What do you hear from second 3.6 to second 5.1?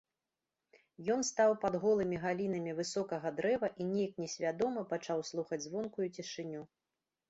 і нейк несвядома